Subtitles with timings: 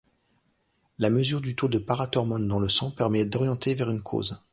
[0.97, 4.41] La mesure du taux de parathormone dans le sang permet d'orienter vers une cause.